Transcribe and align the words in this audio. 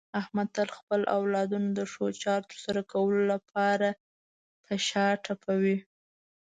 احمد 0.21 0.47
تل 0.55 0.69
خپل 0.77 1.01
اولادونو 1.17 1.69
د 1.77 1.79
ښو 1.91 2.05
چارو 2.21 2.43
د 2.45 2.49
ترسره 2.51 2.81
کولو 2.91 3.21
لپاره 3.33 3.89
په 4.63 4.73
شا 4.87 5.07
ټپوي. 5.23 5.77